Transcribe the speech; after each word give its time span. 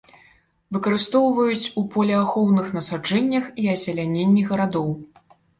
Выкарыстоўваюць 0.77 1.71
у 1.81 1.83
полеахоўных 1.95 2.73
насаджэннях 2.79 3.45
і 3.65 3.71
азеляненні 3.75 4.49
гарадоў. 4.53 4.89